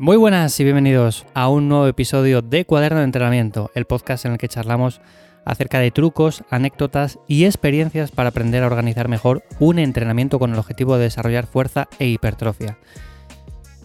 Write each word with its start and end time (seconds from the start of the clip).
Muy 0.00 0.16
buenas 0.16 0.60
y 0.60 0.62
bienvenidos 0.62 1.26
a 1.34 1.48
un 1.48 1.68
nuevo 1.68 1.88
episodio 1.88 2.40
de 2.40 2.64
Cuaderno 2.64 2.98
de 2.98 3.04
Entrenamiento, 3.04 3.72
el 3.74 3.84
podcast 3.84 4.24
en 4.26 4.32
el 4.32 4.38
que 4.38 4.46
charlamos 4.46 5.00
acerca 5.44 5.80
de 5.80 5.90
trucos, 5.90 6.44
anécdotas 6.50 7.18
y 7.26 7.46
experiencias 7.46 8.12
para 8.12 8.28
aprender 8.28 8.62
a 8.62 8.66
organizar 8.66 9.08
mejor 9.08 9.42
un 9.58 9.80
entrenamiento 9.80 10.38
con 10.38 10.52
el 10.52 10.58
objetivo 10.60 10.96
de 10.96 11.02
desarrollar 11.02 11.48
fuerza 11.48 11.88
e 11.98 12.06
hipertrofia. 12.06 12.78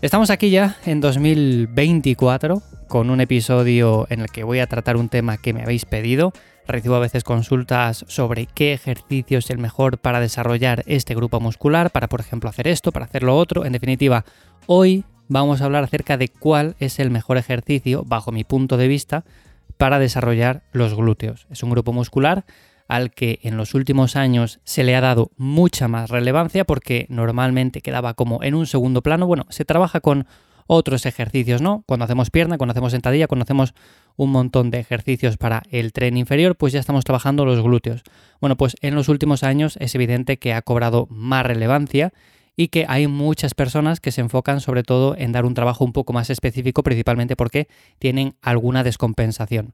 Estamos 0.04 0.30
aquí 0.30 0.52
ya 0.52 0.78
en 0.86 1.02
2024 1.02 2.62
con 2.88 3.10
un 3.10 3.20
episodio 3.20 4.06
en 4.12 4.20
el 4.20 4.28
que 4.28 4.44
voy 4.44 4.60
a 4.60 4.68
tratar 4.68 4.98
un 4.98 5.10
tema 5.10 5.38
que 5.38 5.54
me 5.54 5.64
habéis 5.64 5.86
pedido. 5.86 6.32
Recibo 6.68 6.94
a 6.94 7.00
veces 7.00 7.24
consultas 7.24 8.06
sobre 8.08 8.46
qué 8.46 8.74
ejercicio 8.74 9.40
es 9.40 9.50
el 9.50 9.58
mejor 9.58 9.98
para 9.98 10.20
desarrollar 10.20 10.84
este 10.86 11.16
grupo 11.16 11.40
muscular, 11.40 11.90
para 11.90 12.08
por 12.08 12.20
ejemplo 12.20 12.52
hacer 12.52 12.68
esto, 12.68 12.92
para 12.92 13.06
hacer 13.06 13.24
lo 13.24 13.36
otro. 13.36 13.66
En 13.66 13.74
definitiva, 13.74 14.26
hoy 14.68 15.06
vamos 15.28 15.62
a 15.62 15.66
hablar 15.66 15.84
acerca 15.84 16.18
de 16.18 16.28
cuál 16.28 16.76
es 16.80 17.00
el 17.00 17.12
mejor 17.12 17.38
ejercicio, 17.38 18.04
bajo 18.06 18.32
mi 18.32 18.44
punto 18.44 18.78
de 18.78 18.88
vista, 18.88 19.26
para 19.78 20.00
desarrollar 20.00 20.64
los 20.72 20.96
glúteos. 20.96 21.48
Es 21.50 21.64
un 21.64 21.70
grupo 21.72 21.94
muscular 21.94 22.46
al 22.88 23.12
que 23.12 23.40
en 23.44 23.58
los 23.58 23.74
últimos 23.74 24.16
años 24.16 24.60
se 24.64 24.84
le 24.84 24.96
ha 24.96 25.02
dado 25.02 25.32
mucha 25.38 25.88
más 25.88 26.10
relevancia 26.10 26.66
porque 26.66 27.06
normalmente 27.10 27.82
quedaba 27.82 28.14
como 28.14 28.44
en 28.44 28.56
un 28.56 28.68
segundo 28.68 29.02
plano. 29.02 29.26
Bueno, 29.26 29.46
se 29.50 29.66
trabaja 29.66 30.00
con 30.00 30.28
otros 30.68 31.06
ejercicios, 31.06 31.62
¿no? 31.62 31.84
Cuando 31.86 32.06
hacemos 32.06 32.30
pierna, 32.30 32.58
cuando 32.58 32.72
hacemos 32.72 32.92
sentadilla, 32.92 33.28
cuando 33.28 33.44
hacemos 33.44 33.74
un 34.16 34.32
montón 34.32 34.72
de 34.72 34.80
ejercicios 34.80 35.38
para 35.38 35.64
el 35.72 35.92
tren 35.92 36.18
inferior, 36.18 36.56
pues 36.56 36.74
ya 36.74 36.80
estamos 36.80 37.04
trabajando 37.04 37.46
los 37.46 37.62
glúteos. 37.62 38.04
Bueno, 38.40 38.56
pues 38.56 38.76
en 38.82 38.96
los 38.96 39.10
últimos 39.10 39.44
años 39.44 39.78
es 39.80 39.96
evidente 39.96 40.38
que 40.38 40.54
ha 40.54 40.62
cobrado 40.62 41.08
más 41.10 41.46
relevancia 41.46 42.14
y 42.56 42.68
que 42.68 42.86
hay 42.88 43.08
muchas 43.08 43.54
personas 43.54 44.00
que 44.00 44.12
se 44.12 44.22
enfocan 44.22 44.62
sobre 44.62 44.84
todo 44.84 45.16
en 45.18 45.32
dar 45.32 45.46
un 45.46 45.54
trabajo 45.54 45.84
un 45.84 45.94
poco 45.94 46.14
más 46.14 46.30
específico, 46.30 46.84
principalmente 46.84 47.36
porque 47.36 47.68
tienen 48.00 48.36
alguna 48.42 48.84
descompensación. 48.84 49.74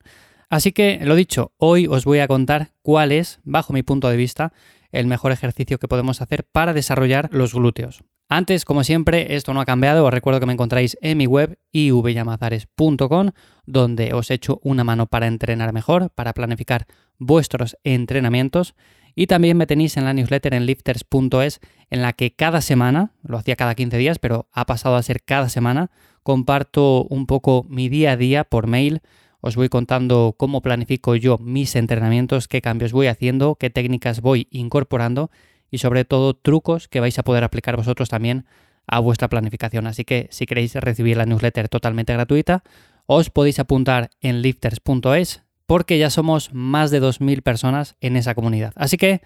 Así 0.49 0.71
que, 0.71 0.99
lo 1.03 1.15
dicho, 1.15 1.51
hoy 1.57 1.85
os 1.87 2.05
voy 2.05 2.19
a 2.19 2.27
contar 2.27 2.71
cuál 2.81 3.11
es, 3.11 3.39
bajo 3.43 3.71
mi 3.73 3.83
punto 3.83 4.09
de 4.09 4.17
vista, 4.17 4.51
el 4.91 5.05
mejor 5.05 5.31
ejercicio 5.31 5.77
que 5.77 5.87
podemos 5.87 6.21
hacer 6.21 6.45
para 6.51 6.73
desarrollar 6.73 7.29
los 7.31 7.53
glúteos. 7.53 8.03
Antes, 8.31 8.63
como 8.63 8.83
siempre, 8.83 9.35
esto 9.35 9.53
no 9.55 9.61
ha 9.61 9.65
cambiado, 9.65 10.05
os 10.05 10.13
recuerdo 10.13 10.39
que 10.39 10.45
me 10.45 10.53
encontráis 10.53 10.97
en 11.01 11.17
mi 11.17 11.25
web 11.25 11.57
ivyamazares.com, 11.71 13.31
donde 13.65 14.13
os 14.13 14.29
echo 14.29 14.59
una 14.63 14.83
mano 14.83 15.07
para 15.07 15.25
entrenar 15.25 15.73
mejor, 15.73 16.11
para 16.11 16.33
planificar 16.33 16.85
vuestros 17.17 17.75
entrenamientos. 17.83 18.75
Y 19.15 19.27
también 19.27 19.57
me 19.57 19.67
tenéis 19.67 19.97
en 19.97 20.05
la 20.05 20.13
newsletter 20.13 20.53
en 20.53 20.65
lifters.es, 20.65 21.59
en 21.89 22.01
la 22.01 22.13
que 22.13 22.35
cada 22.35 22.61
semana, 22.61 23.11
lo 23.23 23.37
hacía 23.37 23.55
cada 23.55 23.75
15 23.75 23.97
días, 23.97 24.19
pero 24.19 24.47
ha 24.51 24.65
pasado 24.65 24.95
a 24.95 25.03
ser 25.03 25.23
cada 25.23 25.49
semana, 25.49 25.91
comparto 26.23 27.05
un 27.05 27.25
poco 27.25 27.65
mi 27.67 27.89
día 27.89 28.11
a 28.11 28.17
día 28.17 28.43
por 28.43 28.67
mail 28.67 29.01
os 29.41 29.55
voy 29.55 29.69
contando 29.69 30.35
cómo 30.37 30.61
planifico 30.61 31.15
yo 31.15 31.37
mis 31.37 31.75
entrenamientos, 31.75 32.47
qué 32.47 32.61
cambios 32.61 32.91
voy 32.91 33.07
haciendo, 33.07 33.55
qué 33.55 33.69
técnicas 33.69 34.21
voy 34.21 34.47
incorporando 34.51 35.31
y 35.71 35.77
sobre 35.77 36.03
todo 36.03 36.33
trucos 36.33 36.87
que 36.87 36.99
vais 36.99 37.17
a 37.19 37.23
poder 37.23 37.43
aplicar 37.43 37.77
vosotros 37.77 38.09
también 38.09 38.45
a 38.85 38.99
vuestra 38.99 39.29
planificación. 39.29 39.87
Así 39.87 40.03
que 40.03 40.27
si 40.31 40.45
queréis 40.45 40.75
recibir 40.75 41.15
la 41.15 41.25
newsletter 41.25 41.69
totalmente 41.69 42.13
gratuita, 42.13 42.63
os 43.05 43.29
podéis 43.29 43.59
apuntar 43.59 44.09
en 44.19 44.41
lifters.es 44.41 45.43
porque 45.69 45.99
ya 45.99 46.09
somos 46.09 46.51
más 46.51 46.89
de 46.89 46.99
2.000 46.99 47.43
personas 47.43 47.95
en 48.01 48.15
esa 48.15 48.33
comunidad. 48.33 48.73
Así 48.75 48.97
que, 48.97 49.21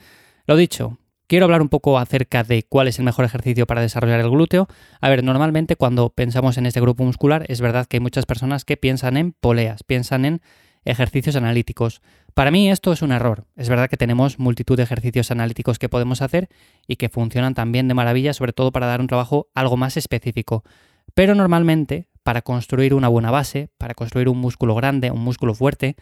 lo 0.46 0.58
dicho, 0.58 0.98
quiero 1.26 1.46
hablar 1.46 1.62
un 1.62 1.70
poco 1.70 1.98
acerca 1.98 2.44
de 2.44 2.64
cuál 2.64 2.90
es 2.90 3.00
el 3.00 3.06
mejor 3.06 3.24
ejercicio 3.24 3.66
para 3.66 3.80
desarrollar 3.80 4.20
el 4.20 4.30
glúteo. 4.30 4.68
A 5.00 5.08
ver, 5.08 5.24
normalmente 5.24 5.78
cuando 5.78 6.10
pensamos 6.10 6.58
en 6.58 6.66
este 6.66 6.82
grupo 6.82 7.06
muscular, 7.06 7.46
es 7.48 7.62
verdad 7.62 7.86
que 7.88 7.96
hay 7.96 8.02
muchas 8.02 8.26
personas 8.26 8.66
que 8.66 8.76
piensan 8.76 9.16
en 9.16 9.32
poleas, 9.32 9.84
piensan 9.84 10.26
en 10.26 10.42
ejercicios 10.84 11.38
analíticos. 11.38 12.02
Para 12.34 12.52
mí 12.52 12.70
esto 12.70 12.92
es 12.92 13.02
un 13.02 13.14
error. 13.14 13.46
Es 13.56 13.70
verdad 13.70 13.90
que 13.90 13.96
tenemos 13.96 14.38
multitud 14.38 14.76
de 14.76 14.84
ejercicios 14.84 15.32
analíticos 15.32 15.80
que 15.80 15.88
podemos 15.88 16.22
hacer 16.22 16.50
y 16.86 16.98
que 16.98 17.08
funcionan 17.08 17.54
también 17.54 17.88
de 17.88 17.94
maravilla, 17.94 18.34
sobre 18.34 18.52
todo 18.52 18.74
para 18.74 18.88
dar 18.88 19.00
un 19.00 19.08
trabajo 19.08 19.48
algo 19.56 19.78
más 19.78 19.96
específico. 19.96 20.66
Pero 21.14 21.36
normalmente, 21.36 22.10
para 22.22 22.42
construir 22.42 22.94
una 22.94 23.08
buena 23.08 23.32
base, 23.32 23.70
para 23.78 23.94
construir 23.94 24.28
un 24.28 24.40
músculo 24.40 24.76
grande, 24.76 25.10
un 25.10 25.22
músculo 25.24 25.54
fuerte, 25.54 25.96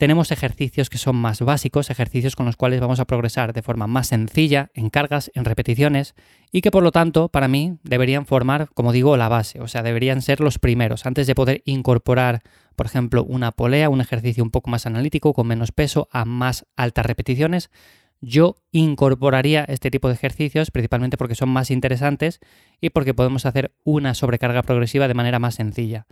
tenemos 0.00 0.30
ejercicios 0.30 0.88
que 0.88 0.96
son 0.96 1.14
más 1.14 1.42
básicos, 1.42 1.90
ejercicios 1.90 2.34
con 2.34 2.46
los 2.46 2.56
cuales 2.56 2.80
vamos 2.80 3.00
a 3.00 3.04
progresar 3.04 3.52
de 3.52 3.60
forma 3.60 3.86
más 3.86 4.06
sencilla, 4.06 4.70
en 4.72 4.88
cargas, 4.88 5.30
en 5.34 5.44
repeticiones, 5.44 6.14
y 6.50 6.62
que 6.62 6.70
por 6.70 6.82
lo 6.82 6.90
tanto, 6.90 7.28
para 7.28 7.48
mí, 7.48 7.76
deberían 7.82 8.24
formar, 8.24 8.70
como 8.72 8.92
digo, 8.92 9.18
la 9.18 9.28
base, 9.28 9.60
o 9.60 9.68
sea, 9.68 9.82
deberían 9.82 10.22
ser 10.22 10.40
los 10.40 10.58
primeros, 10.58 11.04
antes 11.04 11.26
de 11.26 11.34
poder 11.34 11.60
incorporar, 11.66 12.40
por 12.76 12.86
ejemplo, 12.86 13.24
una 13.24 13.52
polea, 13.52 13.90
un 13.90 14.00
ejercicio 14.00 14.42
un 14.42 14.50
poco 14.50 14.70
más 14.70 14.86
analítico, 14.86 15.34
con 15.34 15.46
menos 15.46 15.70
peso, 15.70 16.08
a 16.10 16.24
más 16.24 16.64
altas 16.76 17.04
repeticiones. 17.04 17.70
Yo 18.22 18.56
incorporaría 18.72 19.64
este 19.64 19.90
tipo 19.90 20.08
de 20.08 20.14
ejercicios 20.14 20.70
principalmente 20.70 21.18
porque 21.18 21.34
son 21.34 21.50
más 21.50 21.70
interesantes 21.70 22.40
y 22.80 22.88
porque 22.88 23.12
podemos 23.12 23.44
hacer 23.44 23.74
una 23.84 24.14
sobrecarga 24.14 24.62
progresiva 24.62 25.08
de 25.08 25.14
manera 25.14 25.38
más 25.38 25.56
sencilla. 25.56 26.06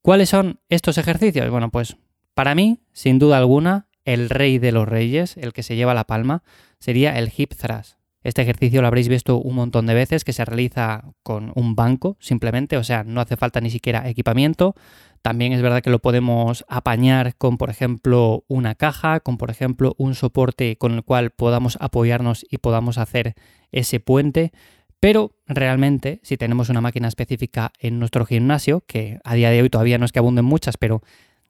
¿Cuáles 0.00 0.28
son 0.28 0.58
estos 0.68 0.98
ejercicios? 0.98 1.48
Bueno, 1.50 1.70
pues 1.70 1.96
para 2.34 2.54
mí, 2.54 2.80
sin 2.92 3.18
duda 3.18 3.38
alguna, 3.38 3.88
el 4.04 4.30
rey 4.30 4.58
de 4.58 4.72
los 4.72 4.88
reyes, 4.88 5.36
el 5.36 5.52
que 5.52 5.62
se 5.62 5.76
lleva 5.76 5.94
la 5.94 6.04
palma, 6.04 6.42
sería 6.78 7.18
el 7.18 7.32
hip 7.36 7.54
thrust. 7.54 7.96
Este 8.24 8.42
ejercicio 8.42 8.80
lo 8.80 8.86
habréis 8.86 9.08
visto 9.08 9.36
un 9.38 9.56
montón 9.56 9.86
de 9.86 9.94
veces 9.94 10.22
que 10.24 10.32
se 10.32 10.44
realiza 10.44 11.04
con 11.24 11.52
un 11.56 11.74
banco 11.74 12.16
simplemente, 12.20 12.76
o 12.76 12.84
sea, 12.84 13.02
no 13.02 13.20
hace 13.20 13.36
falta 13.36 13.60
ni 13.60 13.70
siquiera 13.70 14.08
equipamiento. 14.08 14.76
También 15.22 15.52
es 15.52 15.62
verdad 15.62 15.82
que 15.82 15.90
lo 15.90 15.98
podemos 15.98 16.64
apañar 16.68 17.36
con, 17.36 17.58
por 17.58 17.68
ejemplo, 17.70 18.44
una 18.48 18.74
caja, 18.74 19.20
con, 19.20 19.38
por 19.38 19.50
ejemplo, 19.50 19.94
un 19.98 20.14
soporte 20.14 20.76
con 20.76 20.92
el 20.92 21.02
cual 21.02 21.30
podamos 21.30 21.76
apoyarnos 21.80 22.46
y 22.48 22.58
podamos 22.58 22.98
hacer 22.98 23.34
ese 23.72 23.98
puente. 23.98 24.52
Pero 25.00 25.32
realmente, 25.46 26.20
si 26.22 26.36
tenemos 26.36 26.68
una 26.68 26.80
máquina 26.80 27.08
específica 27.08 27.72
en 27.80 27.98
nuestro 27.98 28.24
gimnasio, 28.24 28.84
que 28.86 29.18
a 29.24 29.34
día 29.34 29.50
de 29.50 29.62
hoy 29.62 29.68
todavía 29.68 29.98
no 29.98 30.04
es 30.04 30.12
que 30.12 30.20
abunden 30.20 30.44
muchas, 30.44 30.76
pero 30.76 31.02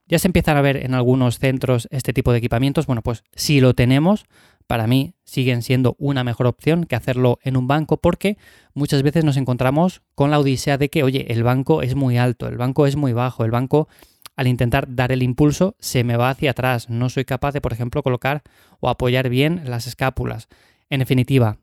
ya 0.07 0.19
se 0.19 0.29
empiezan 0.29 0.57
a 0.57 0.63
ver 0.63 0.77
en 0.77 0.95
algunos 0.95 1.39
centros 1.39 1.89
este 1.91 2.13
tipo 2.13 2.33
de 2.33 2.39
equipamientos. 2.39 2.87
Bueno, 2.87 3.03
pues 3.03 3.25
si 3.35 3.61
lo 3.61 3.75
tenemos, 3.75 4.27
para 4.67 4.87
mí 4.87 5.15
siguen 5.25 5.63
siendo 5.63 5.97
una 5.99 6.25
mejor 6.25 6.47
opción 6.47 6.85
que 6.85 6.97
hacerlo 6.97 7.39
en 7.43 7.57
un 7.57 7.67
banco 7.67 7.99
porque 7.99 8.39
muchas 8.75 9.03
veces 9.03 9.25
nos 9.25 9.37
encontramos 9.37 10.03
con 10.15 10.31
la 10.31 10.39
odisea 10.39 10.79
de 10.79 10.89
que, 10.89 11.03
oye, 11.03 11.33
el 11.33 11.43
banco 11.43 11.83
es 11.83 11.95
muy 11.95 12.19
alto, 12.19 12.49
el 12.49 12.57
banco 12.57 12.87
es 12.87 12.97
muy 12.97 13.13
bajo, 13.13 13.45
el 13.45 13.51
banco 13.51 13.89
al 14.37 14.47
intentar 14.47 14.95
dar 14.95 15.13
el 15.13 15.23
impulso 15.23 15.77
se 15.79 16.05
me 16.05 16.17
va 16.17 16.31
hacia 16.31 16.53
atrás, 16.53 16.89
no 16.89 17.11
soy 17.11 17.25
capaz 17.25 17.53
de, 17.53 17.61
por 17.61 17.73
ejemplo, 17.73 18.03
colocar 18.03 18.43
o 18.81 18.89
apoyar 18.89 19.29
bien 19.29 19.63
las 19.67 19.87
escápulas. 19.87 20.49
En 20.89 21.01
definitiva, 21.01 21.59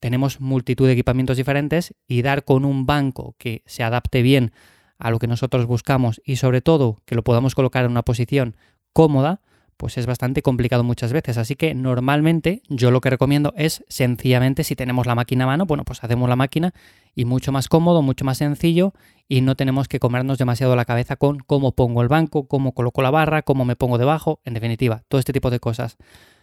tenemos 0.00 0.40
multitud 0.40 0.86
de 0.86 0.92
equipamientos 0.92 1.36
diferentes 1.36 1.94
y 2.06 2.22
dar 2.22 2.44
con 2.44 2.64
un 2.64 2.86
banco 2.86 3.36
que 3.38 3.62
se 3.66 3.82
adapte 3.82 4.22
bien 4.22 4.52
a 5.00 5.10
lo 5.10 5.18
que 5.18 5.26
nosotros 5.26 5.66
buscamos 5.66 6.20
y 6.24 6.36
sobre 6.36 6.60
todo 6.60 6.98
que 7.04 7.14
lo 7.14 7.24
podamos 7.24 7.54
colocar 7.54 7.84
en 7.84 7.90
una 7.90 8.02
posición 8.02 8.56
cómoda, 8.92 9.40
pues 9.80 9.96
es 9.96 10.04
bastante 10.04 10.42
complicado 10.42 10.84
muchas 10.84 11.12
veces. 11.12 11.38
Así 11.38 11.56
que 11.56 11.74
normalmente 11.74 12.62
yo 12.68 12.90
lo 12.90 13.00
que 13.00 13.08
recomiendo 13.08 13.54
es 13.56 13.82
sencillamente 13.88 14.62
si 14.62 14.76
tenemos 14.76 15.06
la 15.06 15.14
máquina 15.14 15.44
a 15.44 15.46
mano, 15.46 15.64
bueno, 15.64 15.84
pues 15.84 16.04
hacemos 16.04 16.28
la 16.28 16.36
máquina 16.36 16.74
y 17.14 17.24
mucho 17.24 17.50
más 17.50 17.68
cómodo, 17.68 18.02
mucho 18.02 18.26
más 18.26 18.36
sencillo 18.36 18.92
y 19.26 19.40
no 19.40 19.54
tenemos 19.56 19.88
que 19.88 19.98
comernos 19.98 20.36
demasiado 20.36 20.76
la 20.76 20.84
cabeza 20.84 21.16
con 21.16 21.38
cómo 21.38 21.72
pongo 21.72 22.02
el 22.02 22.08
banco, 22.08 22.46
cómo 22.46 22.72
coloco 22.72 23.00
la 23.00 23.10
barra, 23.10 23.40
cómo 23.40 23.64
me 23.64 23.74
pongo 23.74 23.96
debajo, 23.96 24.40
en 24.44 24.52
definitiva, 24.52 25.02
todo 25.08 25.18
este 25.18 25.32
tipo 25.32 25.50
de 25.50 25.60
cosas. 25.60 25.96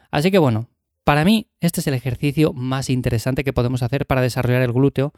Así 0.10 0.32
que 0.32 0.40
bueno, 0.40 0.68
para 1.04 1.24
mí 1.24 1.48
este 1.62 1.82
es 1.82 1.88
el 1.88 1.94
ejercicio 1.94 2.54
más 2.54 2.90
interesante 2.90 3.44
que 3.44 3.54
podemos 3.54 3.84
hacer 3.84 4.08
para 4.08 4.22
desarrollar 4.22 4.64
el 4.64 4.74
glúteo 4.74 5.14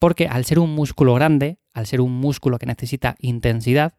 porque 0.00 0.26
al 0.26 0.44
ser 0.44 0.58
un 0.58 0.74
músculo 0.74 1.14
grande, 1.14 1.58
al 1.72 1.86
ser 1.86 2.00
un 2.00 2.12
músculo 2.12 2.58
que 2.58 2.66
necesita 2.66 3.14
intensidad, 3.20 3.92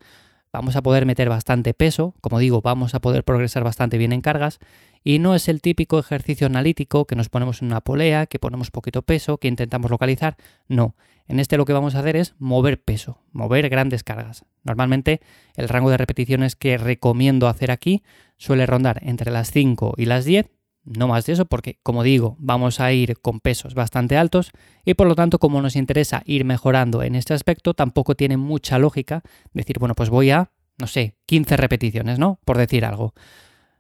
vamos 0.52 0.76
a 0.76 0.82
poder 0.82 1.06
meter 1.06 1.30
bastante 1.30 1.74
peso, 1.74 2.16
como 2.22 2.40
digo, 2.40 2.62
vamos 2.62 2.96
a 2.96 3.00
poder 3.00 3.24
progresar 3.24 3.64
bastante 3.64 3.98
bien 3.98 4.12
en 4.12 4.22
cargas 4.22 4.60
y 5.04 5.20
no 5.20 5.36
es 5.36 5.48
el 5.48 5.62
típico 5.62 6.00
ejercicio 6.00 6.48
analítico 6.48 7.06
que 7.06 7.16
nos 7.16 7.30
ponemos 7.30 7.62
en 7.62 7.68
una 7.68 7.82
polea, 7.82 8.26
que 8.26 8.40
ponemos 8.40 8.72
poquito 8.72 9.04
peso, 9.04 9.38
que 9.38 9.48
intentamos 9.48 9.90
localizar, 9.90 10.36
no. 10.68 10.96
En 11.28 11.40
este 11.40 11.56
lo 11.56 11.66
que 11.66 11.74
vamos 11.74 11.96
a 11.96 12.00
hacer 12.00 12.18
es 12.18 12.36
mover 12.40 12.84
peso, 12.84 13.22
mover 13.32 13.70
grandes 13.70 14.04
cargas. 14.04 14.44
Normalmente 14.64 15.22
el 15.56 15.70
rango 15.70 15.92
de 15.92 15.98
repeticiones 15.98 16.56
que 16.56 16.78
recomiendo 16.78 17.48
hacer 17.48 17.72
aquí 17.72 18.04
suele 18.38 18.66
rondar 18.66 19.00
entre 19.04 19.32
las 19.32 19.52
5 19.52 19.94
y 19.98 20.06
las 20.06 20.26
10 20.26 20.50
no 20.84 21.08
más 21.08 21.26
de 21.26 21.34
eso 21.34 21.46
porque, 21.46 21.80
como 21.84 22.04
digo, 22.04 22.36
vamos 22.40 22.80
a 22.80 22.92
ir 22.92 23.20
con 23.20 23.40
pesos 23.40 23.74
bastante 23.74 24.18
altos 24.18 24.52
y 24.86 24.96
por 24.96 25.08
lo 25.08 25.16
tanto, 25.16 25.40
como 25.40 25.62
nos 25.62 25.76
interesa 25.76 26.24
ir 26.26 26.46
mejorando 26.46 27.04
en 27.04 27.16
este 27.16 27.34
aspecto, 27.34 27.74
tampoco 27.74 28.16
tiene 28.16 28.38
mucha 28.38 28.80
lógica 28.80 29.22
decir, 29.54 29.80
bueno, 29.80 29.96
pues 29.96 30.10
voy 30.10 30.32
a, 30.32 30.52
no 30.78 30.88
sé, 30.88 31.16
15 31.28 31.58
repeticiones, 31.58 32.20
¿no? 32.20 32.40
Por 32.46 32.58
decir 32.58 32.86
algo. 32.86 33.14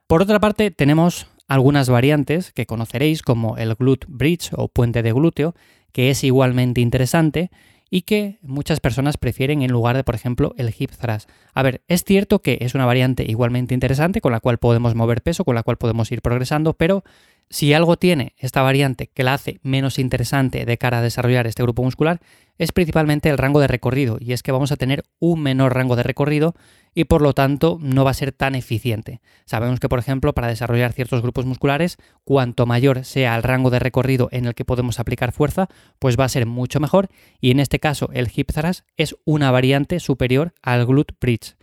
Por 0.07 0.21
otra 0.21 0.39
parte, 0.39 0.71
tenemos 0.71 1.27
algunas 1.47 1.89
variantes 1.89 2.53
que 2.53 2.65
conoceréis 2.65 3.21
como 3.21 3.57
el 3.57 3.75
glute 3.75 4.07
bridge 4.09 4.51
o 4.55 4.67
puente 4.67 5.03
de 5.03 5.11
glúteo, 5.11 5.55
que 5.91 6.09
es 6.09 6.23
igualmente 6.23 6.81
interesante 6.81 7.51
y 7.93 8.03
que 8.03 8.39
muchas 8.41 8.79
personas 8.79 9.17
prefieren 9.17 9.61
en 9.61 9.71
lugar 9.71 9.97
de, 9.97 10.05
por 10.05 10.15
ejemplo, 10.15 10.55
el 10.57 10.73
hip 10.75 10.91
thrust. 10.91 11.29
A 11.53 11.61
ver, 11.61 11.81
es 11.89 12.05
cierto 12.05 12.41
que 12.41 12.57
es 12.61 12.73
una 12.73 12.85
variante 12.85 13.25
igualmente 13.27 13.73
interesante 13.73 14.21
con 14.21 14.31
la 14.31 14.39
cual 14.39 14.57
podemos 14.57 14.95
mover 14.95 15.21
peso, 15.21 15.43
con 15.43 15.55
la 15.55 15.63
cual 15.63 15.77
podemos 15.77 16.09
ir 16.11 16.21
progresando, 16.21 16.73
pero 16.73 17.03
si 17.49 17.73
algo 17.73 17.97
tiene 17.97 18.33
esta 18.37 18.61
variante 18.61 19.07
que 19.13 19.23
la 19.23 19.33
hace 19.33 19.59
menos 19.61 19.99
interesante 19.99 20.65
de 20.65 20.77
cara 20.77 20.99
a 20.99 21.01
desarrollar 21.01 21.47
este 21.47 21.63
grupo 21.63 21.83
muscular, 21.83 22.21
es 22.57 22.71
principalmente 22.71 23.29
el 23.29 23.37
rango 23.37 23.59
de 23.59 23.67
recorrido, 23.67 24.17
y 24.21 24.31
es 24.31 24.41
que 24.41 24.53
vamos 24.53 24.71
a 24.71 24.77
tener 24.77 25.03
un 25.19 25.41
menor 25.41 25.75
rango 25.75 25.97
de 25.97 26.03
recorrido 26.03 26.55
y 26.93 27.05
por 27.05 27.21
lo 27.21 27.33
tanto 27.33 27.77
no 27.81 28.03
va 28.03 28.11
a 28.11 28.15
ser 28.15 28.31
tan 28.31 28.55
eficiente. 28.55 29.21
Sabemos 29.45 29.79
que, 29.79 29.89
por 29.89 29.99
ejemplo, 29.99 30.33
para 30.33 30.47
desarrollar 30.47 30.93
ciertos 30.93 31.21
grupos 31.21 31.45
musculares, 31.45 31.97
cuanto 32.23 32.65
mayor 32.65 33.05
sea 33.05 33.35
el 33.35 33.43
rango 33.43 33.69
de 33.69 33.79
recorrido 33.79 34.29
en 34.31 34.45
el 34.45 34.55
que 34.55 34.65
podemos 34.65 34.99
aplicar 34.99 35.31
fuerza, 35.31 35.67
pues 35.99 36.19
va 36.19 36.25
a 36.25 36.29
ser 36.29 36.45
mucho 36.45 36.79
mejor, 36.79 37.09
y 37.39 37.51
en 37.51 37.59
este 37.59 37.79
caso 37.79 38.09
el 38.13 38.29
hip 38.33 38.51
thrust 38.51 38.85
es 38.97 39.15
una 39.25 39.51
variante 39.51 39.99
superior 39.99 40.53
al 40.61 40.85
glute 40.85 41.15
bridge. 41.19 41.55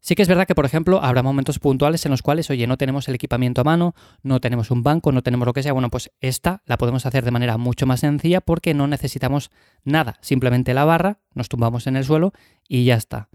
Sí 0.00 0.14
que 0.14 0.22
es 0.22 0.28
verdad 0.28 0.46
que, 0.46 0.54
por 0.54 0.64
ejemplo, 0.64 1.02
habrá 1.02 1.22
momentos 1.22 1.58
puntuales 1.58 2.04
en 2.06 2.12
los 2.12 2.22
cuales, 2.22 2.48
oye, 2.50 2.66
no 2.66 2.78
tenemos 2.78 3.08
el 3.08 3.16
equipamiento 3.16 3.60
a 3.60 3.64
mano, 3.64 3.94
no 4.22 4.40
tenemos 4.40 4.70
un 4.70 4.82
banco, 4.82 5.10
no 5.12 5.22
tenemos 5.22 5.44
lo 5.44 5.52
que 5.52 5.62
sea. 5.62 5.72
Bueno, 5.72 5.90
pues 5.90 6.10
esta 6.20 6.62
la 6.66 6.78
podemos 6.78 7.04
hacer 7.04 7.24
de 7.24 7.30
manera 7.30 7.58
mucho 7.58 7.84
más 7.84 8.00
sencilla 8.00 8.40
porque 8.40 8.74
no 8.74 8.86
necesitamos 8.86 9.50
nada, 9.84 10.18
simplemente 10.22 10.72
la 10.72 10.84
barra, 10.84 11.18
nos 11.34 11.48
tumbamos 11.48 11.86
en 11.88 11.96
el 11.96 12.04
suelo 12.04 12.32
y 12.68 12.84
ya 12.84 12.94
está. 12.94 13.28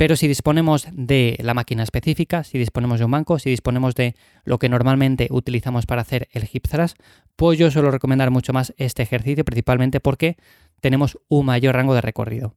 Pero 0.00 0.16
si 0.16 0.28
disponemos 0.28 0.88
de 0.92 1.36
la 1.42 1.52
máquina 1.52 1.82
específica, 1.82 2.42
si 2.42 2.56
disponemos 2.56 3.00
de 3.00 3.04
un 3.04 3.10
banco, 3.10 3.38
si 3.38 3.50
disponemos 3.50 3.94
de 3.94 4.14
lo 4.44 4.58
que 4.58 4.70
normalmente 4.70 5.28
utilizamos 5.30 5.84
para 5.84 6.00
hacer 6.00 6.26
el 6.32 6.48
hip 6.50 6.66
thrust, 6.66 6.96
pues 7.36 7.58
yo 7.58 7.70
suelo 7.70 7.90
recomendar 7.90 8.30
mucho 8.30 8.54
más 8.54 8.72
este 8.78 9.02
ejercicio, 9.02 9.44
principalmente 9.44 10.00
porque 10.00 10.38
tenemos 10.80 11.18
un 11.28 11.44
mayor 11.44 11.74
rango 11.74 11.92
de 11.92 12.00
recorrido. 12.00 12.56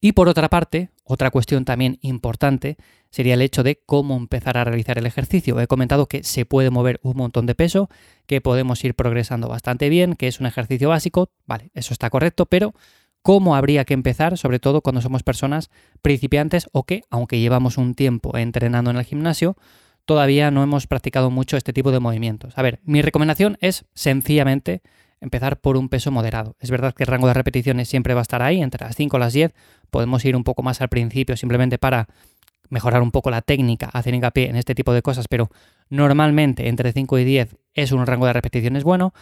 Y 0.00 0.10
por 0.10 0.28
otra 0.28 0.48
parte, 0.48 0.90
otra 1.04 1.30
cuestión 1.30 1.64
también 1.64 2.00
importante 2.02 2.76
sería 3.10 3.34
el 3.34 3.42
hecho 3.42 3.62
de 3.62 3.80
cómo 3.86 4.16
empezar 4.16 4.58
a 4.58 4.64
realizar 4.64 4.98
el 4.98 5.06
ejercicio. 5.06 5.60
He 5.60 5.68
comentado 5.68 6.06
que 6.06 6.24
se 6.24 6.46
puede 6.46 6.70
mover 6.70 6.98
un 7.04 7.16
montón 7.16 7.46
de 7.46 7.54
peso, 7.54 7.90
que 8.26 8.40
podemos 8.40 8.82
ir 8.82 8.96
progresando 8.96 9.46
bastante 9.46 9.88
bien, 9.88 10.16
que 10.16 10.26
es 10.26 10.40
un 10.40 10.46
ejercicio 10.46 10.88
básico, 10.88 11.30
vale, 11.46 11.70
eso 11.74 11.92
está 11.92 12.10
correcto, 12.10 12.46
pero 12.46 12.74
¿cómo 13.22 13.56
habría 13.56 13.84
que 13.84 13.94
empezar, 13.94 14.36
sobre 14.36 14.58
todo 14.58 14.82
cuando 14.82 15.00
somos 15.00 15.22
personas 15.22 15.70
principiantes 16.02 16.68
o 16.72 16.84
que, 16.84 17.02
aunque 17.10 17.40
llevamos 17.40 17.78
un 17.78 17.94
tiempo 17.94 18.36
entrenando 18.36 18.90
en 18.90 18.96
el 18.96 19.04
gimnasio, 19.04 19.56
todavía 20.04 20.50
no 20.50 20.62
hemos 20.62 20.86
practicado 20.86 21.30
mucho 21.30 21.56
este 21.56 21.72
tipo 21.72 21.92
de 21.92 22.00
movimientos? 22.00 22.52
A 22.56 22.62
ver, 22.62 22.80
mi 22.84 23.02
recomendación 23.02 23.56
es 23.60 23.84
sencillamente 23.94 24.82
empezar 25.20 25.60
por 25.60 25.76
un 25.76 25.88
peso 25.88 26.10
moderado. 26.10 26.56
Es 26.58 26.70
verdad 26.70 26.92
que 26.94 27.04
el 27.04 27.06
rango 27.06 27.28
de 27.28 27.34
repeticiones 27.34 27.88
siempre 27.88 28.12
va 28.12 28.20
a 28.20 28.22
estar 28.22 28.42
ahí, 28.42 28.60
entre 28.60 28.84
las 28.84 28.96
5 28.96 29.16
y 29.16 29.20
las 29.20 29.32
10. 29.32 29.54
Podemos 29.90 30.24
ir 30.24 30.34
un 30.34 30.42
poco 30.42 30.62
más 30.62 30.80
al 30.80 30.88
principio 30.88 31.36
simplemente 31.36 31.78
para 31.78 32.08
mejorar 32.70 33.02
un 33.02 33.12
poco 33.12 33.30
la 33.30 33.42
técnica, 33.42 33.88
hacer 33.92 34.14
hincapié 34.14 34.48
en 34.48 34.56
este 34.56 34.74
tipo 34.74 34.92
de 34.92 35.02
cosas, 35.02 35.28
pero 35.28 35.50
normalmente 35.90 36.68
entre 36.68 36.92
5 36.92 37.18
y 37.18 37.24
10 37.24 37.56
es 37.74 37.92
un 37.92 38.06
rango 38.06 38.26
de 38.26 38.32
repeticiones 38.32 38.82
bueno 38.82 39.12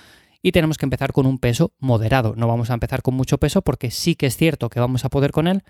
y 0.42 0.52
tenemos 0.52 0.78
que 0.78 0.86
empezar 0.86 1.12
con 1.12 1.26
un 1.26 1.38
peso 1.38 1.72
moderado. 1.78 2.34
No 2.36 2.48
vamos 2.48 2.70
a 2.70 2.74
empezar 2.74 3.02
con 3.02 3.14
mucho 3.14 3.38
peso 3.38 3.62
porque 3.62 3.90
sí 3.90 4.14
que 4.14 4.26
es 4.26 4.36
cierto 4.36 4.68
que 4.70 4.80
vamos 4.80 5.04
a 5.04 5.08
poder 5.08 5.32
con 5.32 5.46
él, 5.46 5.62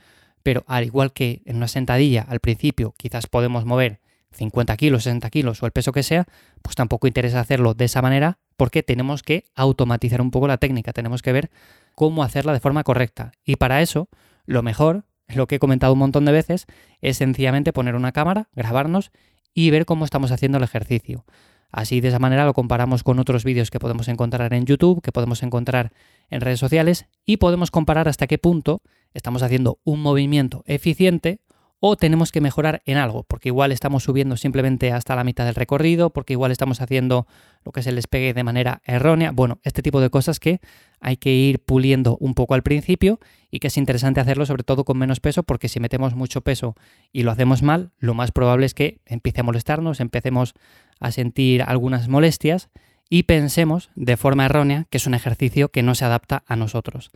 pero 0.42 0.64
al 0.66 0.84
igual 0.84 1.12
que 1.12 1.42
en 1.44 1.56
una 1.56 1.68
sentadilla 1.68 2.22
al 2.22 2.40
principio 2.40 2.94
quizás 2.96 3.26
podemos 3.26 3.64
mover 3.64 4.00
50 4.32 4.76
kilos, 4.76 5.04
60 5.04 5.28
kilos 5.30 5.62
o 5.62 5.66
el 5.66 5.72
peso 5.72 5.92
que 5.92 6.02
sea, 6.02 6.26
pues 6.62 6.76
tampoco 6.76 7.06
interesa 7.06 7.40
hacerlo 7.40 7.74
de 7.74 7.86
esa 7.86 8.00
manera 8.00 8.38
porque 8.56 8.82
tenemos 8.82 9.22
que 9.22 9.44
automatizar 9.54 10.20
un 10.20 10.30
poco 10.30 10.46
la 10.46 10.58
técnica, 10.58 10.92
tenemos 10.92 11.22
que 11.22 11.32
ver 11.32 11.50
cómo 11.94 12.22
hacerla 12.22 12.52
de 12.52 12.60
forma 12.60 12.84
correcta. 12.84 13.32
Y 13.44 13.56
para 13.56 13.82
eso, 13.82 14.08
lo 14.46 14.62
mejor, 14.62 15.04
lo 15.28 15.46
que 15.46 15.56
he 15.56 15.58
comentado 15.58 15.92
un 15.94 15.98
montón 15.98 16.24
de 16.24 16.32
veces, 16.32 16.66
es 17.00 17.16
sencillamente 17.16 17.72
poner 17.72 17.94
una 17.94 18.12
cámara, 18.12 18.48
grabarnos 18.54 19.10
y 19.54 19.70
ver 19.70 19.84
cómo 19.84 20.04
estamos 20.04 20.30
haciendo 20.30 20.58
el 20.58 20.64
ejercicio. 20.64 21.24
Así 21.72 22.00
de 22.00 22.08
esa 22.08 22.18
manera 22.18 22.44
lo 22.44 22.54
comparamos 22.54 23.02
con 23.02 23.18
otros 23.18 23.44
vídeos 23.44 23.70
que 23.70 23.78
podemos 23.78 24.08
encontrar 24.08 24.52
en 24.54 24.66
YouTube, 24.66 25.02
que 25.02 25.12
podemos 25.12 25.42
encontrar 25.42 25.92
en 26.28 26.40
redes 26.40 26.58
sociales 26.58 27.06
y 27.24 27.36
podemos 27.36 27.70
comparar 27.70 28.08
hasta 28.08 28.26
qué 28.26 28.38
punto 28.38 28.82
estamos 29.14 29.42
haciendo 29.42 29.78
un 29.84 30.00
movimiento 30.00 30.62
eficiente 30.66 31.40
o 31.80 31.96
tenemos 31.96 32.30
que 32.30 32.42
mejorar 32.42 32.82
en 32.84 32.98
algo, 32.98 33.24
porque 33.24 33.48
igual 33.48 33.72
estamos 33.72 34.04
subiendo 34.04 34.36
simplemente 34.36 34.92
hasta 34.92 35.16
la 35.16 35.24
mitad 35.24 35.46
del 35.46 35.54
recorrido, 35.54 36.10
porque 36.10 36.34
igual 36.34 36.52
estamos 36.52 36.82
haciendo 36.82 37.26
lo 37.64 37.72
que 37.72 37.80
es 37.80 37.86
el 37.86 37.96
despegue 37.96 38.34
de 38.34 38.44
manera 38.44 38.82
errónea. 38.84 39.32
Bueno, 39.32 39.58
este 39.64 39.82
tipo 39.82 40.00
de 40.00 40.10
cosas 40.10 40.38
que 40.38 40.60
hay 41.00 41.16
que 41.16 41.32
ir 41.32 41.58
puliendo 41.58 42.18
un 42.20 42.34
poco 42.34 42.52
al 42.52 42.62
principio 42.62 43.18
y 43.50 43.60
que 43.60 43.68
es 43.68 43.78
interesante 43.78 44.20
hacerlo 44.20 44.44
sobre 44.44 44.62
todo 44.62 44.84
con 44.84 44.98
menos 44.98 45.20
peso, 45.20 45.42
porque 45.42 45.68
si 45.68 45.80
metemos 45.80 46.14
mucho 46.14 46.42
peso 46.42 46.76
y 47.12 47.22
lo 47.22 47.30
hacemos 47.30 47.62
mal, 47.62 47.92
lo 47.98 48.12
más 48.12 48.30
probable 48.30 48.66
es 48.66 48.74
que 48.74 49.00
empiece 49.06 49.40
a 49.40 49.44
molestarnos, 49.44 50.00
empecemos 50.00 50.54
a 51.00 51.10
sentir 51.10 51.62
algunas 51.62 52.08
molestias 52.08 52.68
y 53.08 53.22
pensemos 53.22 53.90
de 53.94 54.18
forma 54.18 54.44
errónea 54.44 54.86
que 54.90 54.98
es 54.98 55.06
un 55.06 55.14
ejercicio 55.14 55.70
que 55.70 55.82
no 55.82 55.94
se 55.94 56.04
adapta 56.04 56.44
a 56.46 56.56
nosotros. 56.56 57.10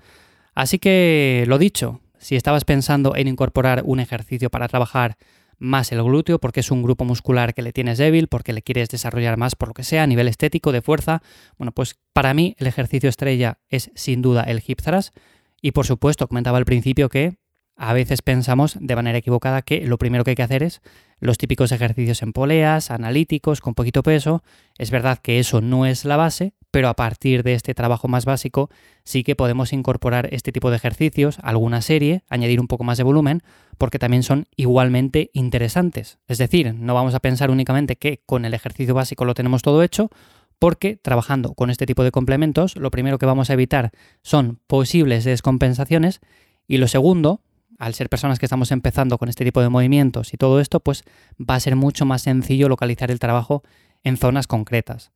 Así 0.54 0.78
que 0.78 1.44
lo 1.48 1.58
dicho, 1.58 2.00
si 2.24 2.36
estabas 2.36 2.64
pensando 2.64 3.14
en 3.16 3.28
incorporar 3.28 3.82
un 3.84 4.00
ejercicio 4.00 4.48
para 4.48 4.66
trabajar 4.66 5.18
más 5.58 5.92
el 5.92 6.02
glúteo, 6.02 6.38
porque 6.38 6.60
es 6.60 6.70
un 6.70 6.82
grupo 6.82 7.04
muscular 7.04 7.52
que 7.52 7.60
le 7.60 7.70
tienes 7.70 7.98
débil, 7.98 8.28
porque 8.28 8.54
le 8.54 8.62
quieres 8.62 8.88
desarrollar 8.88 9.36
más 9.36 9.54
por 9.54 9.68
lo 9.68 9.74
que 9.74 9.84
sea, 9.84 10.04
a 10.04 10.06
nivel 10.06 10.26
estético, 10.26 10.72
de 10.72 10.80
fuerza, 10.80 11.22
bueno, 11.58 11.72
pues 11.72 11.96
para 12.14 12.32
mí 12.32 12.56
el 12.58 12.66
ejercicio 12.66 13.10
estrella 13.10 13.58
es 13.68 13.90
sin 13.94 14.22
duda 14.22 14.42
el 14.44 14.62
hip 14.66 14.80
thrust. 14.80 15.14
Y 15.60 15.72
por 15.72 15.84
supuesto, 15.84 16.26
comentaba 16.26 16.56
al 16.56 16.64
principio 16.64 17.10
que 17.10 17.36
a 17.76 17.92
veces 17.92 18.22
pensamos 18.22 18.76
de 18.80 18.96
manera 18.96 19.18
equivocada 19.18 19.62
que 19.62 19.86
lo 19.86 19.98
primero 19.98 20.24
que 20.24 20.30
hay 20.30 20.36
que 20.36 20.42
hacer 20.42 20.62
es 20.62 20.80
los 21.18 21.38
típicos 21.38 21.72
ejercicios 21.72 22.22
en 22.22 22.32
poleas, 22.32 22.90
analíticos, 22.90 23.60
con 23.60 23.74
poquito 23.74 24.02
peso. 24.02 24.42
Es 24.78 24.90
verdad 24.90 25.18
que 25.18 25.38
eso 25.38 25.60
no 25.60 25.86
es 25.86 26.04
la 26.04 26.16
base, 26.16 26.54
pero 26.70 26.88
a 26.88 26.94
partir 26.94 27.42
de 27.42 27.54
este 27.54 27.74
trabajo 27.74 28.08
más 28.08 28.24
básico 28.24 28.68
sí 29.04 29.24
que 29.24 29.36
podemos 29.36 29.72
incorporar 29.72 30.28
este 30.32 30.52
tipo 30.52 30.70
de 30.70 30.76
ejercicios, 30.76 31.38
alguna 31.42 31.82
serie, 31.82 32.24
añadir 32.28 32.60
un 32.60 32.68
poco 32.68 32.84
más 32.84 32.98
de 32.98 33.04
volumen, 33.04 33.42
porque 33.78 33.98
también 33.98 34.22
son 34.22 34.46
igualmente 34.56 35.30
interesantes. 35.32 36.18
Es 36.28 36.38
decir, 36.38 36.74
no 36.74 36.94
vamos 36.94 37.14
a 37.14 37.20
pensar 37.20 37.50
únicamente 37.50 37.96
que 37.96 38.22
con 38.26 38.44
el 38.44 38.54
ejercicio 38.54 38.94
básico 38.94 39.24
lo 39.24 39.34
tenemos 39.34 39.62
todo 39.62 39.82
hecho, 39.82 40.10
porque 40.58 40.96
trabajando 40.96 41.54
con 41.54 41.70
este 41.70 41.86
tipo 41.86 42.04
de 42.04 42.10
complementos, 42.10 42.76
lo 42.76 42.90
primero 42.90 43.18
que 43.18 43.26
vamos 43.26 43.50
a 43.50 43.54
evitar 43.54 43.90
son 44.22 44.60
posibles 44.66 45.24
descompensaciones 45.24 46.20
y 46.66 46.78
lo 46.78 46.88
segundo, 46.88 47.40
al 47.84 47.92
ser 47.92 48.08
personas 48.08 48.38
que 48.38 48.46
estamos 48.46 48.72
empezando 48.72 49.18
con 49.18 49.28
este 49.28 49.44
tipo 49.44 49.60
de 49.60 49.68
movimientos 49.68 50.32
y 50.32 50.38
todo 50.38 50.58
esto, 50.58 50.80
pues 50.80 51.04
va 51.38 51.54
a 51.54 51.60
ser 51.60 51.76
mucho 51.76 52.06
más 52.06 52.22
sencillo 52.22 52.70
localizar 52.70 53.10
el 53.10 53.18
trabajo 53.18 53.62
en 54.04 54.16
zonas 54.16 54.46
concretas. 54.46 55.12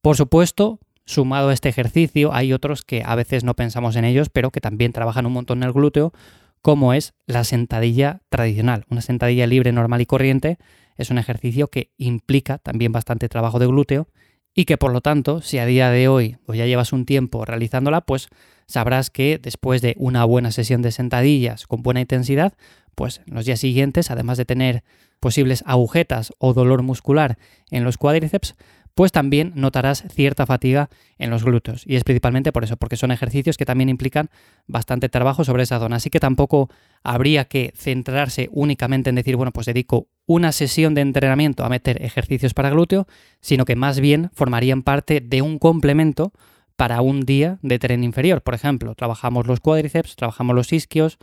Por 0.00 0.16
supuesto, 0.16 0.80
sumado 1.04 1.50
a 1.50 1.52
este 1.52 1.68
ejercicio, 1.68 2.32
hay 2.32 2.54
otros 2.54 2.82
que 2.82 3.02
a 3.04 3.14
veces 3.14 3.44
no 3.44 3.52
pensamos 3.54 3.94
en 3.96 4.06
ellos, 4.06 4.30
pero 4.30 4.50
que 4.50 4.62
también 4.62 4.92
trabajan 4.92 5.26
un 5.26 5.34
montón 5.34 5.58
en 5.58 5.64
el 5.64 5.74
glúteo, 5.74 6.14
como 6.62 6.94
es 6.94 7.12
la 7.26 7.44
sentadilla 7.44 8.22
tradicional. 8.30 8.86
Una 8.88 9.02
sentadilla 9.02 9.46
libre, 9.46 9.72
normal 9.72 10.00
y 10.00 10.06
corriente 10.06 10.56
es 10.96 11.10
un 11.10 11.18
ejercicio 11.18 11.68
que 11.68 11.90
implica 11.98 12.56
también 12.56 12.90
bastante 12.90 13.28
trabajo 13.28 13.58
de 13.58 13.66
glúteo 13.66 14.08
y 14.54 14.64
que 14.64 14.76
por 14.76 14.92
lo 14.92 15.00
tanto, 15.00 15.40
si 15.40 15.58
a 15.58 15.66
día 15.66 15.90
de 15.90 16.08
hoy 16.08 16.36
o 16.46 16.54
ya 16.54 16.66
llevas 16.66 16.92
un 16.92 17.04
tiempo 17.04 17.44
realizándola, 17.44 18.00
pues 18.00 18.28
sabrás 18.66 19.10
que 19.10 19.38
después 19.42 19.82
de 19.82 19.94
una 19.98 20.24
buena 20.24 20.50
sesión 20.50 20.82
de 20.82 20.92
sentadillas 20.92 21.66
con 21.66 21.82
buena 21.82 22.00
intensidad, 22.00 22.54
pues 22.94 23.20
en 23.26 23.34
los 23.34 23.46
días 23.46 23.60
siguientes, 23.60 24.10
además 24.10 24.38
de 24.38 24.44
tener 24.44 24.82
posibles 25.20 25.62
agujetas 25.66 26.32
o 26.38 26.54
dolor 26.54 26.82
muscular 26.82 27.38
en 27.70 27.84
los 27.84 27.96
cuádriceps, 27.98 28.56
pues 28.98 29.12
también 29.12 29.52
notarás 29.54 30.02
cierta 30.12 30.44
fatiga 30.44 30.88
en 31.18 31.30
los 31.30 31.44
glúteos. 31.44 31.84
Y 31.86 31.94
es 31.94 32.02
principalmente 32.02 32.50
por 32.50 32.64
eso, 32.64 32.76
porque 32.76 32.96
son 32.96 33.12
ejercicios 33.12 33.56
que 33.56 33.64
también 33.64 33.90
implican 33.90 34.28
bastante 34.66 35.08
trabajo 35.08 35.44
sobre 35.44 35.62
esa 35.62 35.78
zona. 35.78 35.94
Así 35.94 36.10
que 36.10 36.18
tampoco 36.18 36.68
habría 37.04 37.44
que 37.44 37.72
centrarse 37.76 38.48
únicamente 38.50 39.10
en 39.10 39.14
decir, 39.14 39.36
bueno, 39.36 39.52
pues 39.52 39.66
dedico 39.66 40.08
una 40.26 40.50
sesión 40.50 40.96
de 40.96 41.02
entrenamiento 41.02 41.64
a 41.64 41.68
meter 41.68 42.02
ejercicios 42.02 42.54
para 42.54 42.70
glúteo, 42.70 43.06
sino 43.40 43.64
que 43.66 43.76
más 43.76 44.00
bien 44.00 44.30
formarían 44.34 44.82
parte 44.82 45.20
de 45.20 45.42
un 45.42 45.60
complemento 45.60 46.32
para 46.74 47.00
un 47.00 47.20
día 47.20 47.60
de 47.62 47.78
tren 47.78 48.02
inferior. 48.02 48.42
Por 48.42 48.54
ejemplo, 48.54 48.96
trabajamos 48.96 49.46
los 49.46 49.60
cuádriceps, 49.60 50.16
trabajamos 50.16 50.56
los 50.56 50.72
isquios, 50.72 51.18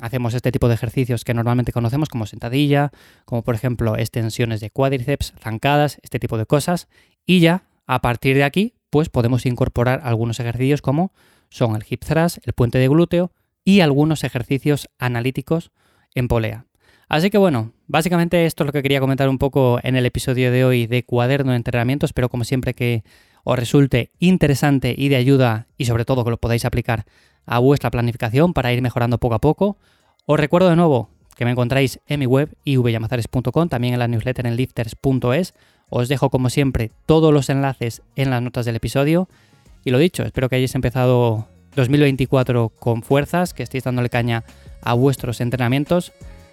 hacemos 0.00 0.34
este 0.34 0.52
tipo 0.52 0.68
de 0.68 0.74
ejercicios 0.74 1.24
que 1.24 1.34
normalmente 1.34 1.72
conocemos 1.72 2.08
como 2.08 2.26
sentadilla, 2.26 2.90
como 3.24 3.42
por 3.42 3.54
ejemplo 3.54 3.96
extensiones 3.96 4.60
de 4.60 4.70
cuádriceps, 4.70 5.34
zancadas, 5.40 5.98
este 6.02 6.18
tipo 6.18 6.38
de 6.38 6.46
cosas. 6.46 6.88
Y 7.28 7.40
ya, 7.40 7.64
a 7.86 8.00
partir 8.00 8.36
de 8.36 8.44
aquí, 8.44 8.72
pues 8.88 9.10
podemos 9.10 9.44
incorporar 9.44 10.00
algunos 10.02 10.40
ejercicios 10.40 10.80
como 10.80 11.12
son 11.50 11.76
el 11.76 11.84
hip 11.86 12.02
thrust, 12.02 12.38
el 12.46 12.54
puente 12.54 12.78
de 12.78 12.88
glúteo 12.88 13.32
y 13.64 13.80
algunos 13.80 14.24
ejercicios 14.24 14.88
analíticos 14.98 15.70
en 16.14 16.26
polea. 16.26 16.64
Así 17.06 17.28
que 17.28 17.36
bueno, 17.36 17.72
básicamente 17.86 18.46
esto 18.46 18.64
es 18.64 18.66
lo 18.66 18.72
que 18.72 18.80
quería 18.82 19.00
comentar 19.00 19.28
un 19.28 19.36
poco 19.36 19.78
en 19.82 19.94
el 19.94 20.06
episodio 20.06 20.50
de 20.50 20.64
hoy 20.64 20.86
de 20.86 21.04
cuaderno 21.04 21.50
de 21.50 21.58
entrenamiento. 21.58 22.06
Espero 22.06 22.30
como 22.30 22.44
siempre 22.44 22.72
que 22.72 23.04
os 23.44 23.58
resulte 23.58 24.10
interesante 24.18 24.94
y 24.96 25.10
de 25.10 25.16
ayuda 25.16 25.66
y 25.76 25.84
sobre 25.84 26.06
todo 26.06 26.24
que 26.24 26.30
lo 26.30 26.38
podáis 26.38 26.64
aplicar 26.64 27.04
a 27.44 27.58
vuestra 27.58 27.90
planificación 27.90 28.54
para 28.54 28.72
ir 28.72 28.80
mejorando 28.80 29.18
poco 29.18 29.34
a 29.34 29.40
poco. 29.42 29.76
Os 30.24 30.40
recuerdo 30.40 30.70
de 30.70 30.76
nuevo 30.76 31.10
que 31.36 31.44
me 31.44 31.50
encontráis 31.50 32.00
en 32.06 32.20
mi 32.20 32.26
web 32.26 32.56
ivyamazares.com, 32.64 33.68
también 33.68 33.92
en 33.92 34.00
la 34.00 34.08
newsletter 34.08 34.46
en 34.46 34.56
lifters.es. 34.56 35.52
Os 35.90 36.08
dejo 36.08 36.30
como 36.30 36.50
siempre 36.50 36.90
todos 37.06 37.32
los 37.32 37.48
enlaces 37.48 38.02
en 38.16 38.30
las 38.30 38.42
notas 38.42 38.66
del 38.66 38.76
episodio. 38.76 39.28
Y 39.84 39.90
lo 39.90 39.98
dicho, 39.98 40.22
espero 40.22 40.48
que 40.48 40.56
hayáis 40.56 40.74
empezado 40.74 41.46
2024 41.76 42.70
con 42.70 43.02
fuerzas, 43.02 43.54
que 43.54 43.62
estéis 43.62 43.84
dándole 43.84 44.10
caña 44.10 44.44
a 44.82 44.94
vuestros 44.94 45.40
entrenamientos. 45.40 46.12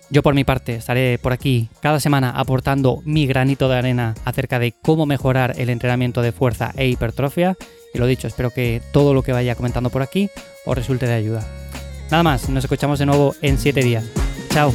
Yo 0.10 0.22
por 0.22 0.36
mi 0.36 0.44
parte 0.44 0.76
estaré 0.76 1.18
por 1.18 1.34
aquí 1.34 1.70
cada 1.82 2.00
semana 2.00 2.30
aportando 2.30 3.02
mi 3.06 3.26
granito 3.26 3.68
de 3.68 3.78
arena 3.78 4.14
acerca 4.24 4.60
de 4.60 4.72
cómo 4.72 5.06
mejorar 5.06 5.56
el 5.58 5.70
entrenamiento 5.70 6.22
de 6.22 6.32
fuerza 6.32 6.72
e 6.76 6.88
hipertrofia. 6.88 7.58
Y 7.94 7.98
lo 7.98 8.06
dicho, 8.06 8.28
espero 8.28 8.52
que 8.52 8.82
todo 8.92 9.14
lo 9.14 9.24
que 9.24 9.32
vaya 9.32 9.56
comentando 9.56 9.90
por 9.90 10.04
aquí 10.04 10.30
os 10.66 10.78
resulte 10.78 11.08
de 11.08 11.14
ayuda. 11.14 11.48
Nada 12.12 12.24
más, 12.24 12.50
nos 12.50 12.64
escuchamos 12.64 13.00
de 13.00 13.08
nuevo 13.08 13.36
en 13.42 13.58
7 13.58 13.82
días. 13.82 14.06
Chao. 14.50 14.72